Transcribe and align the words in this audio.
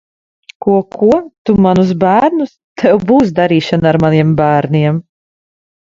Ko, 0.65 0.77
ko? 0.95 1.09
Tu 1.49 1.55
manus 1.67 1.91
bērnus? 2.05 2.55
Tev 2.83 3.07
būs 3.13 3.35
darīšana 3.41 3.93
ar 3.93 4.01
maniem 4.07 4.37
bērniem! 4.41 4.99